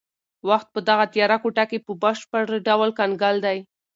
[0.49, 3.57] وخت په دغه تیاره کوټه کې په بشپړ ډول کنګل دی.